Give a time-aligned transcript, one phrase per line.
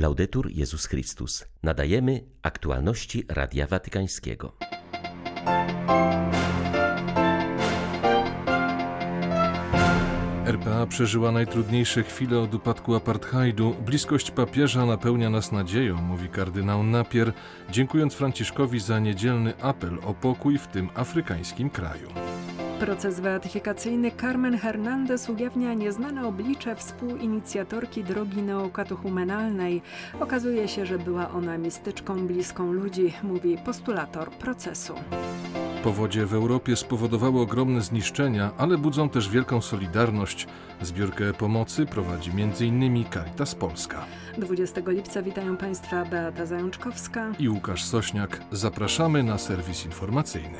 [0.00, 1.44] Laudetur Jezus Chrystus.
[1.62, 4.56] Nadajemy aktualności Radia Watykańskiego.
[10.46, 13.74] RPA przeżyła najtrudniejsze chwile od upadku apartheidu.
[13.86, 17.32] Bliskość papieża napełnia nas nadzieją, mówi kardynał Napier,
[17.70, 22.08] dziękując Franciszkowi za niedzielny apel o pokój w tym afrykańskim kraju.
[22.80, 29.82] Proces beatyfikacyjny Carmen Hernandez ujawnia nieznane oblicze współinicjatorki drogi neokatochumenalnej.
[30.20, 34.94] Okazuje się, że była ona mistyczką bliską ludzi, mówi postulator procesu.
[35.84, 40.46] Powodzie w Europie spowodowały ogromne zniszczenia, ale budzą też wielką solidarność.
[40.82, 43.04] Zbiórkę pomocy prowadzi m.in.
[43.14, 44.04] Caritas Polska.
[44.38, 48.40] 20 lipca witają Państwa Beata Zajączkowska i Łukasz Sośniak.
[48.52, 50.58] Zapraszamy na serwis informacyjny.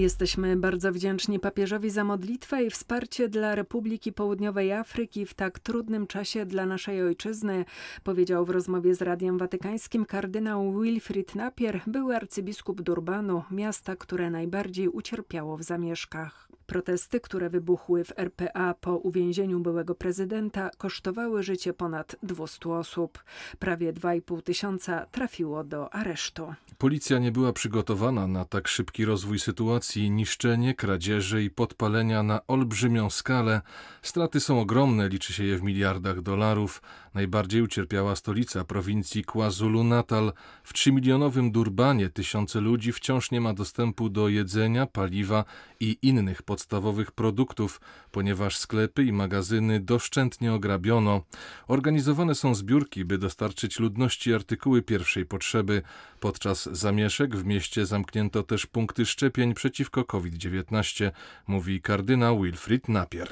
[0.00, 6.06] Jesteśmy bardzo wdzięczni papieżowi za modlitwę i wsparcie dla Republiki Południowej Afryki w tak trudnym
[6.06, 7.64] czasie dla naszej ojczyzny,
[8.04, 14.88] powiedział w rozmowie z Radiem Watykańskim kardynał Wilfried Napier, były arcybiskup Durbanu, miasta, które najbardziej
[14.88, 16.50] ucierpiało w zamieszkach.
[16.70, 23.24] Protesty, które wybuchły w RPA po uwięzieniu byłego prezydenta, kosztowały życie ponad 200 osób.
[23.58, 26.54] Prawie 2,5 tysiąca trafiło do aresztu.
[26.78, 33.10] Policja nie była przygotowana na tak szybki rozwój sytuacji, niszczenie, kradzieże i podpalenia na olbrzymią
[33.10, 33.60] skalę.
[34.02, 36.82] Straty są ogromne, liczy się je w miliardach dolarów.
[37.14, 40.32] Najbardziej ucierpiała stolica prowincji KwaZulu-Natal.
[40.64, 45.44] W trzymilionowym Durbanie tysiące ludzi wciąż nie ma dostępu do jedzenia, paliwa
[45.80, 51.22] i innych podstawowych produktów, ponieważ sklepy i magazyny doszczętnie ograbiono.
[51.68, 55.82] Organizowane są zbiórki, by dostarczyć ludności artykuły pierwszej potrzeby.
[56.20, 61.10] Podczas zamieszek w mieście zamknięto też punkty szczepień przeciwko COVID-19,
[61.46, 63.28] mówi kardynał Wilfried Napier.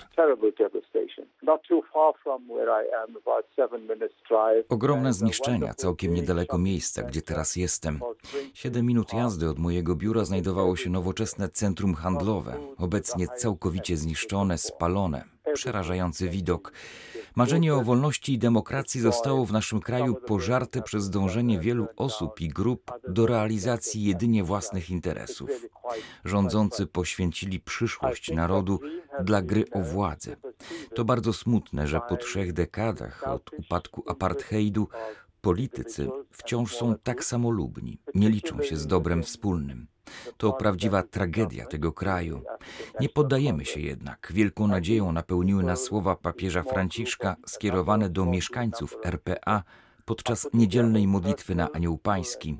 [4.68, 8.00] Ogromne zniszczenia całkiem niedaleko miejsca, gdzie teraz jestem.
[8.54, 15.37] Siedem minut jazdy od mojego biura znajdowało się nowoczesne centrum handlowe, obecnie całkowicie zniszczone, spalone.
[15.54, 16.72] Przerażający widok.
[17.36, 22.48] Marzenie o wolności i demokracji zostało w naszym kraju pożarte przez dążenie wielu osób i
[22.48, 25.50] grup do realizacji jedynie własnych interesów.
[26.24, 28.80] Rządzący poświęcili przyszłość narodu
[29.24, 30.36] dla gry o władzę.
[30.94, 34.88] To bardzo smutne, że po trzech dekadach od upadku apartheidu
[35.40, 39.86] politycy wciąż są tak samolubni, nie liczą się z dobrem wspólnym.
[40.36, 42.42] To prawdziwa tragedia tego kraju.
[43.00, 44.32] Nie poddajemy się jednak.
[44.34, 49.62] Wielką nadzieją napełniły nas słowa papieża Franciszka skierowane do mieszkańców RPA
[50.04, 52.56] podczas niedzielnej modlitwy na Anioł Pański.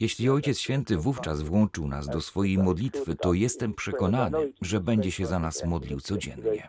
[0.00, 5.26] Jeśli Ojciec Święty wówczas włączył nas do swojej modlitwy, to jestem przekonany, że będzie się
[5.26, 6.68] za nas modlił codziennie.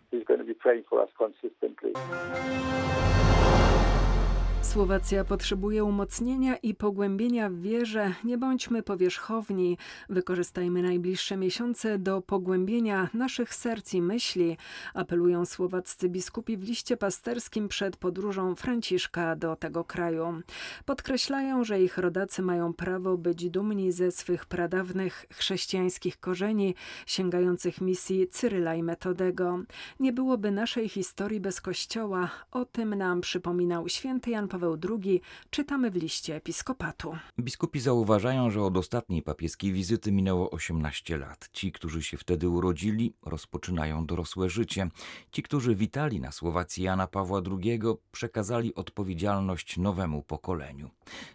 [4.62, 8.14] Słowacja potrzebuje umocnienia i pogłębienia w wierze.
[8.24, 9.78] Nie bądźmy powierzchowni.
[10.10, 14.58] Wykorzystajmy najbliższe miesiące do pogłębienia naszych serc i myśli,
[14.94, 20.42] apelują słowaccy biskupi w liście pasterskim przed podróżą Franciszka do tego kraju.
[20.86, 28.28] Podkreślają, że ich rodacy mają prawo być dumni ze swych pradawnych chrześcijańskich korzeni, sięgających misji
[28.28, 29.60] Cyryla i Metodego.
[30.00, 32.30] Nie byłoby naszej historii bez Kościoła.
[32.52, 37.18] O tym nam przypominał święty Jan Paweł II czytamy w liście episkopatu.
[37.40, 41.50] Biskupi zauważają, że od ostatniej papieskiej wizyty minęło 18 lat.
[41.54, 44.90] Ci, którzy się wtedy urodzili, rozpoczynają dorosłe życie.
[45.32, 47.80] Ci, którzy witali na Słowacji Jana Pawła II,
[48.12, 50.90] przekazali odpowiedzialność nowemu pokoleniu.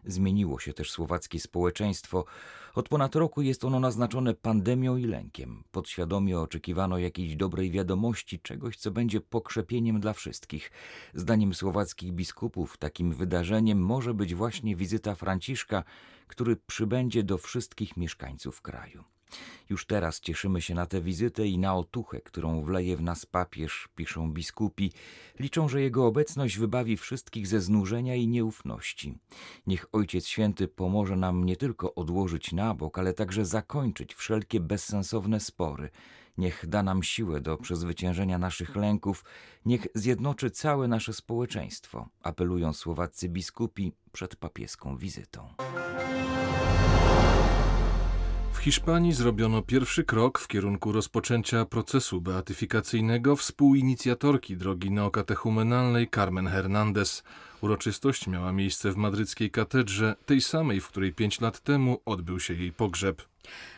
[0.04, 2.24] Zmieniło się też słowackie społeczeństwo.
[2.74, 5.64] Od ponad roku jest ono naznaczone pandemią i lękiem.
[5.72, 10.70] Podświadomie oczekiwano jakiejś dobrej wiadomości, czegoś, co będzie pokrzepieniem dla wszystkich.
[11.14, 15.84] Zdaniem słowackich biskupów takim wydarzeniem może być właśnie wizyta Franciszka,
[16.26, 19.13] który przybędzie do wszystkich mieszkańców kraju.
[19.70, 23.88] Już teraz cieszymy się na tę wizytę i na otuchę, którą wleje w nas papież,
[23.96, 24.92] piszą biskupi.
[25.38, 29.18] Liczą, że jego obecność wybawi wszystkich ze znużenia i nieufności.
[29.66, 35.40] Niech Ojciec Święty pomoże nam nie tylko odłożyć na bok, ale także zakończyć wszelkie bezsensowne
[35.40, 35.90] spory.
[36.38, 39.24] Niech da nam siłę do przezwyciężenia naszych lęków,
[39.64, 45.54] niech zjednoczy całe nasze społeczeństwo, apelują słowaccy biskupi przed papieską wizytą.
[48.64, 57.22] Hiszpanii zrobiono pierwszy krok w kierunku rozpoczęcia procesu beatyfikacyjnego współinicjatorki drogi neokatechumenalnej Carmen Hernandez.
[57.64, 62.54] Uroczystość miała miejsce w madryckiej katedrze, tej samej, w której pięć lat temu odbył się
[62.54, 63.22] jej pogrzeb.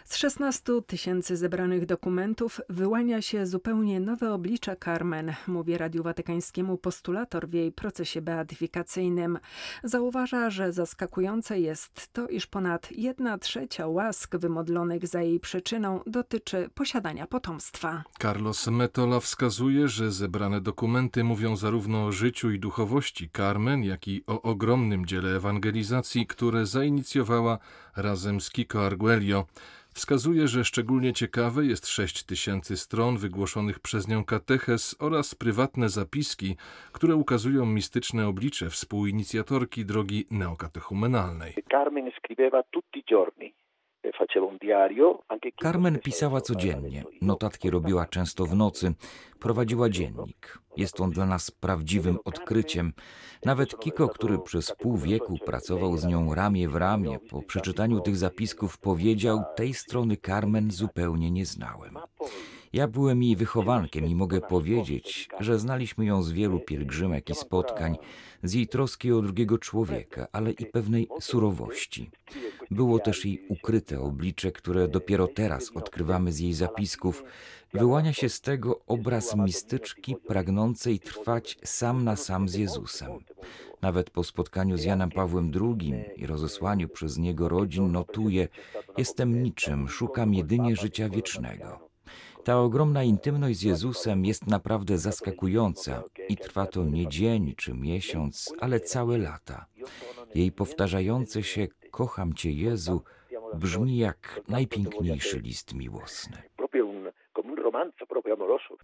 [0.04, 7.48] Z 16 tysięcy zebranych dokumentów wyłania się zupełnie nowe oblicze Carmen, mówi Radiu Watykańskiemu postulator
[7.48, 9.38] w jej procesie beatyfikacyjnym.
[9.84, 16.70] Zauważa, że zaskakujące jest to, iż ponad jedna trzecia łask wymodlonych za jej przyczyną dotyczy
[16.74, 18.04] posiadania potomstwa.
[18.22, 24.22] Carlos Metola wskazuje, że zebrane dokumenty mówią zarówno o życiu i duchowości Carmen, jak i
[24.26, 27.58] o ogromnym dziele ewangelizacji, które zainicjowała
[27.96, 29.46] razem z Kiko Arguello.
[29.94, 36.56] Wskazuje, że szczególnie ciekawe jest 6 tysięcy stron wygłoszonych przez nią kateches oraz prywatne zapiski,
[36.92, 41.54] które ukazują mistyczne oblicze współinicjatorki drogi neokatechumenalnej.
[41.70, 43.54] Carmen scriveva tutti giorni.
[45.62, 48.94] Carmen pisała codziennie, notatki robiła często w nocy,
[49.40, 50.58] prowadziła dziennik.
[50.76, 52.92] Jest on dla nas prawdziwym odkryciem.
[53.44, 58.16] Nawet Kiko, który przez pół wieku pracował z nią ramię w ramię, po przeczytaniu tych
[58.16, 61.98] zapisków powiedział: Tej strony Carmen zupełnie nie znałem.
[62.76, 67.96] Ja byłem jej wychowankiem i mogę powiedzieć, że znaliśmy ją z wielu pielgrzymek i spotkań,
[68.42, 72.10] z jej troski o drugiego człowieka, ale i pewnej surowości.
[72.70, 77.24] Było też jej ukryte oblicze, które dopiero teraz odkrywamy z jej zapisków.
[77.74, 83.10] Wyłania się z tego obraz mistyczki pragnącej trwać sam na sam z Jezusem.
[83.82, 88.48] Nawet po spotkaniu z Janem Pawłem II i rozesłaniu przez niego rodzin notuje:
[88.98, 91.85] Jestem niczym, szukam jedynie życia wiecznego.
[92.46, 98.52] Ta ogromna intymność z Jezusem jest naprawdę zaskakująca i trwa to nie dzień czy miesiąc,
[98.60, 99.66] ale całe lata.
[100.34, 103.02] Jej powtarzające się Kocham Cię Jezu
[103.54, 106.42] brzmi jak najpiękniejszy list miłosny.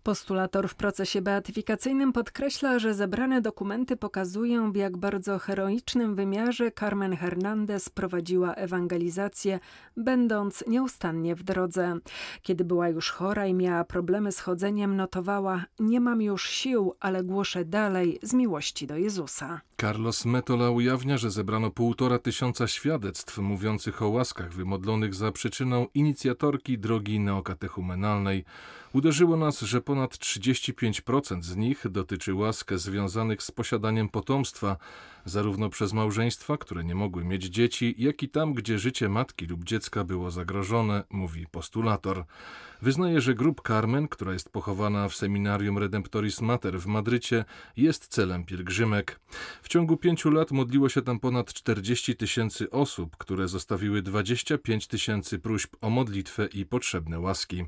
[0.03, 7.17] Postulator w procesie beatyfikacyjnym podkreśla, że zebrane dokumenty pokazują, w jak bardzo heroicznym wymiarze Carmen
[7.17, 9.59] Hernandez prowadziła ewangelizację,
[9.97, 11.99] będąc nieustannie w drodze.
[12.43, 17.25] Kiedy była już chora i miała problemy z chodzeniem, notowała: Nie mam już sił, ale
[17.25, 19.61] głoszę dalej z miłości do Jezusa.
[19.81, 26.79] Carlos Metola ujawnia, że zebrano półtora tysiąca świadectw mówiących o łaskach wymodlonych za przyczyną inicjatorki
[26.79, 28.45] drogi neokatechumenalnej.
[28.93, 34.77] Uderzyło nas, że ponad 35% z nich dotyczy łask związanych z posiadaniem potomstwa,
[35.25, 39.65] zarówno przez małżeństwa, które nie mogły mieć dzieci, jak i tam, gdzie życie matki lub
[39.65, 42.25] dziecka było zagrożone, mówi postulator.
[42.83, 47.45] Wyznaje, że grób Carmen, która jest pochowana w seminarium Redemptoris Mater w Madrycie,
[47.77, 49.21] jest celem pielgrzymek.
[49.63, 55.39] W ciągu pięciu lat modliło się tam ponad 40 tysięcy osób, które zostawiły 25 tysięcy
[55.39, 57.65] próśb o modlitwę i potrzebne łaski.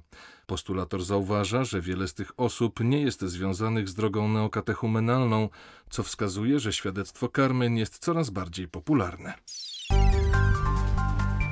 [0.47, 5.49] Postulator zauważa, że wiele z tych osób nie jest związanych z drogą neokatechumenalną,
[5.91, 7.44] co wskazuje, że świadectwo Carmen
[7.77, 9.35] jest coraz bardziej popularne.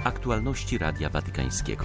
[0.04, 1.84] Aktualności Radia Watykańskiego.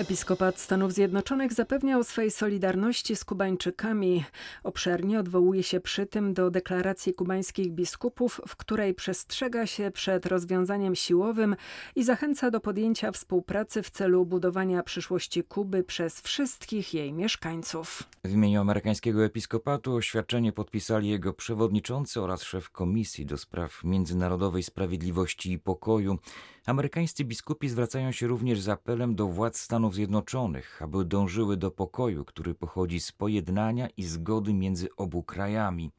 [0.00, 4.24] Episkopat Stanów Zjednoczonych zapewniał swej solidarności z Kubańczykami.
[4.64, 10.94] Obszernie odwołuje się przy tym do deklaracji kubańskich biskupów, w której przestrzega się przed rozwiązaniem
[10.94, 11.56] siłowym
[11.96, 18.02] i zachęca do podjęcia współpracy w celu budowania przyszłości Kuby przez wszystkich jej mieszkańców.
[18.24, 25.52] W imieniu amerykańskiego episkopatu oświadczenie podpisali jego przewodniczący oraz szef Komisji do Spraw Międzynarodowej Sprawiedliwości
[25.52, 26.18] i Pokoju.
[26.66, 32.24] Amerykańscy biskupi zwracają się również z apelem do władz Stanów Zjednoczonych, aby dążyły do pokoju,
[32.24, 35.90] który pochodzi z pojednania i zgody między obu krajami.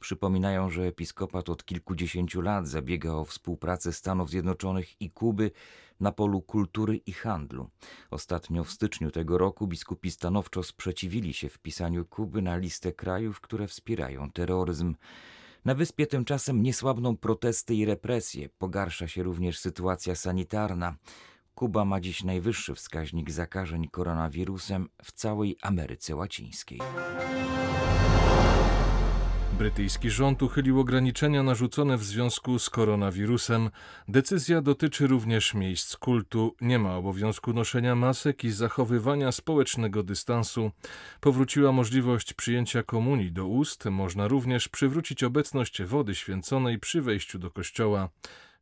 [0.00, 5.50] Przypominają, że episkopat od kilkudziesięciu lat zabiega o współpracę Stanów Zjednoczonych i Kuby
[6.00, 7.70] na polu kultury i handlu.
[8.10, 13.66] Ostatnio w styczniu tego roku biskupi stanowczo sprzeciwili się wpisaniu Kuby na listę krajów, które
[13.66, 14.94] wspierają terroryzm.
[15.64, 20.96] Na wyspie tymczasem nie słabną protesty i represje, pogarsza się również sytuacja sanitarna.
[21.58, 26.80] Kuba ma dziś najwyższy wskaźnik zakażeń koronawirusem w całej Ameryce Łacińskiej.
[29.58, 33.70] Brytyjski rząd uchylił ograniczenia narzucone w związku z koronawirusem.
[34.08, 36.54] Decyzja dotyczy również miejsc kultu.
[36.60, 40.70] Nie ma obowiązku noszenia masek i zachowywania społecznego dystansu.
[41.20, 43.84] Powróciła możliwość przyjęcia komunii do ust.
[43.84, 48.08] Można również przywrócić obecność wody święconej przy wejściu do kościoła.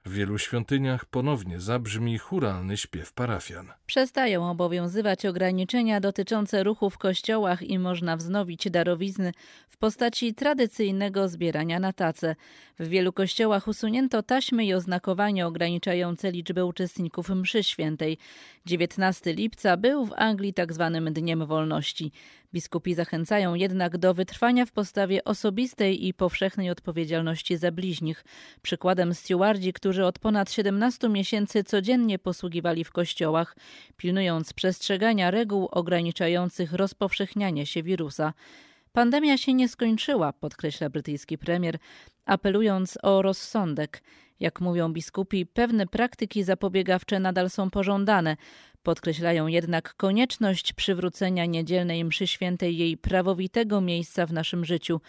[0.06, 3.72] W wielu świątyniach ponownie zabrzmi churalny śpiew parafian.
[3.86, 9.32] Przestają obowiązywać ograniczenia dotyczące ruchu w kościołach i można wznowić darowizny
[9.68, 12.36] w postaci tradycyjnego zbierania na tace.
[12.78, 18.18] W wielu kościołach usunięto taśmy i oznakowania ograniczające liczbę uczestników mszy świętej.
[18.66, 21.00] 19 lipca był w Anglii tzw.
[21.04, 22.12] tak Dniem Wolności.
[22.56, 28.24] Biskupi zachęcają jednak do wytrwania w postawie osobistej i powszechnej odpowiedzialności za bliźnich.
[28.62, 33.56] Przykładem stewardzi, którzy od ponad 17 miesięcy codziennie posługiwali w kościołach,
[33.96, 38.32] pilnując przestrzegania reguł ograniczających rozpowszechnianie się wirusa.
[38.92, 41.78] Pandemia się nie skończyła, podkreśla brytyjski premier,
[42.26, 44.02] apelując o rozsądek.
[44.40, 48.36] Jak mówią biskupi, pewne praktyki zapobiegawcze nadal są pożądane.
[48.82, 55.00] Podkreślają jednak konieczność przywrócenia niedzielnej mszy świętej jej prawowitego miejsca w naszym życiu.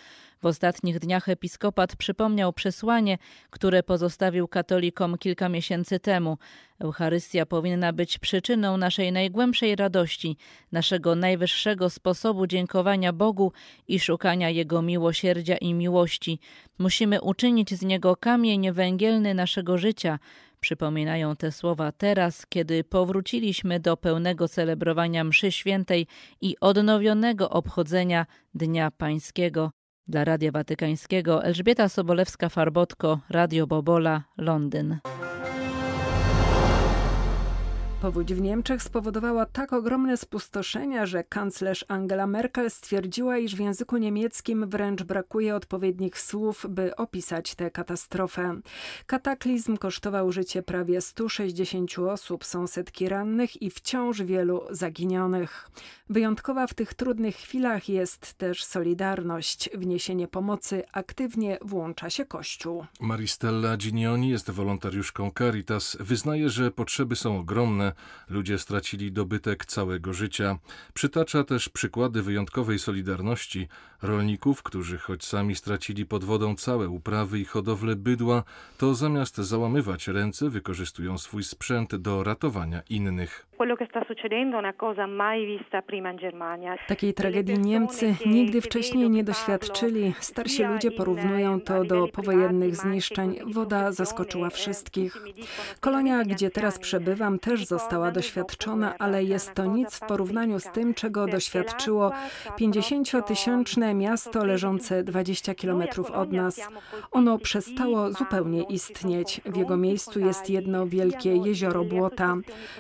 [0.42, 3.18] W ostatnich dniach episkopat przypomniał przesłanie,
[3.50, 6.38] które pozostawił katolikom kilka miesięcy temu.
[6.80, 10.38] Eucharystia powinna być przyczyną naszej najgłębszej radości,
[10.72, 13.52] naszego najwyższego sposobu dziękowania Bogu
[13.88, 16.40] i szukania Jego miłosierdzia i miłości.
[16.78, 20.20] Musimy uczynić z Niego kamień węgielny naszego życia.
[20.60, 26.08] Przypominają te słowa teraz, kiedy powróciliśmy do pełnego celebrowania mszy świętej
[26.42, 29.72] i odnowionego obchodzenia Dnia Pańskiego.
[30.08, 34.98] Dla Radia Watykańskiego Elżbieta Sobolewska-Farbotko, Radio Bobola, Londyn.
[38.02, 43.98] Powódź w Niemczech spowodowała tak ogromne spustoszenia, że kanclerz Angela Merkel stwierdziła, iż w języku
[43.98, 48.60] niemieckim wręcz brakuje odpowiednich słów, by opisać tę katastrofę.
[49.06, 55.70] Kataklizm kosztował życie prawie 160 osób, są setki rannych i wciąż wielu zaginionych.
[56.10, 59.70] Wyjątkowa w tych trudnych chwilach jest też solidarność.
[59.74, 62.86] W niesienie pomocy aktywnie włącza się Kościół.
[63.00, 65.98] Maristella Ginioni jest wolontariuszką Caritas.
[66.00, 67.87] Wyznaje, że potrzeby są ogromne.
[68.30, 70.58] Ludzie stracili dobytek całego życia.
[70.94, 73.68] Przytacza też przykłady wyjątkowej solidarności
[74.02, 78.44] rolników, którzy choć sami stracili pod wodą całe uprawy i hodowlę bydła,
[78.78, 83.47] to zamiast załamywać ręce wykorzystują swój sprzęt do ratowania innych.
[86.88, 90.14] Takiej tragedii Niemcy nigdy wcześniej nie doświadczyli.
[90.20, 93.40] Starsi ludzie porównują to do powojennych zniszczeń.
[93.54, 95.18] Woda zaskoczyła wszystkich.
[95.80, 100.94] Kolonia, gdzie teraz przebywam, też została doświadczona, ale jest to nic w porównaniu z tym,
[100.94, 102.12] czego doświadczyło
[102.60, 106.70] 50-tysięczne miasto leżące 20 kilometrów od nas.
[107.12, 109.42] Ono przestało zupełnie istnieć.
[109.46, 112.36] W jego miejscu jest jedno wielkie jezioro błota.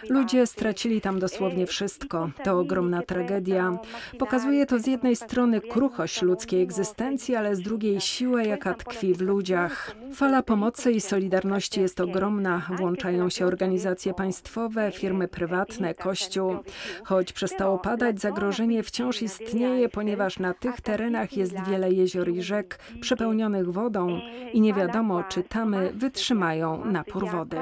[0.09, 2.29] Ludzie stracili tam dosłownie wszystko.
[2.43, 3.77] To ogromna tragedia.
[4.19, 9.21] Pokazuje to z jednej strony kruchość ludzkiej egzystencji, ale z drugiej siłę, jaka tkwi w
[9.21, 9.95] ludziach.
[10.13, 12.61] Fala pomocy i solidarności jest ogromna.
[12.77, 16.55] Włączają się organizacje państwowe, firmy prywatne, kościół.
[17.03, 22.79] Choć przestało padać, zagrożenie wciąż istnieje, ponieważ na tych terenach jest wiele jezior i rzek
[23.01, 24.19] przepełnionych wodą
[24.53, 27.57] i nie wiadomo, czy tamy wytrzymają napór wody.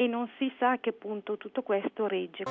[0.00, 2.44] E non si sa a che punto tutto questo regge.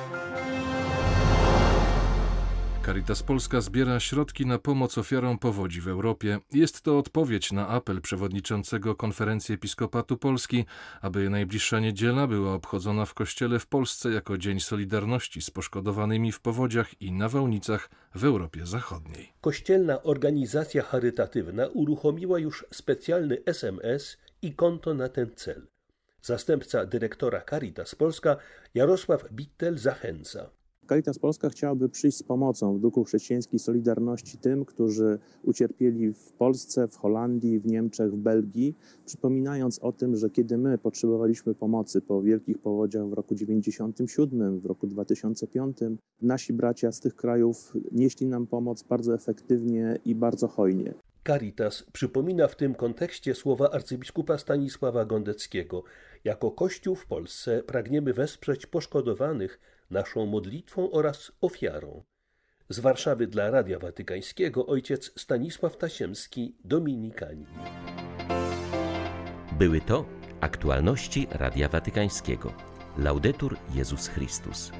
[2.82, 6.38] Caritas Polska zbiera środki na pomoc ofiarom powodzi w Europie.
[6.52, 10.64] Jest to odpowiedź na apel przewodniczącego Konferencji Episkopatu Polski,
[11.02, 16.40] aby najbliższa niedziela była obchodzona w Kościele w Polsce jako Dzień Solidarności z poszkodowanymi w
[16.40, 19.32] powodziach i nawałnicach w Europie Zachodniej.
[19.40, 25.69] Kościelna organizacja charytatywna uruchomiła już specjalny SMS i konto na ten cel.
[26.22, 28.36] Zastępca dyrektora Caritas Polska
[28.74, 30.50] Jarosław Bittel zachęca.
[30.88, 36.88] Caritas Polska chciałaby przyjść z pomocą w duchu chrześcijańskiej solidarności tym, którzy ucierpieli w Polsce,
[36.88, 42.22] w Holandii, w Niemczech, w Belgii, przypominając o tym, że kiedy my potrzebowaliśmy pomocy po
[42.22, 45.78] wielkich powodziach w roku 97, w roku 2005,
[46.22, 50.94] nasi bracia z tych krajów nieśli nam pomoc bardzo efektywnie i bardzo hojnie.
[51.30, 55.84] Caritas przypomina w tym kontekście słowa arcybiskupa Stanisława Gondeckiego.
[56.24, 59.60] Jako Kościół w Polsce pragniemy wesprzeć poszkodowanych
[59.90, 62.02] naszą modlitwą oraz ofiarą.
[62.68, 67.46] Z Warszawy dla Radia Watykańskiego ojciec Stanisław Tasiemski, Dominikanin.
[69.58, 70.04] Były to
[70.40, 72.52] aktualności Radia Watykańskiego.
[72.98, 74.72] Laudetur Jezus Chrystus.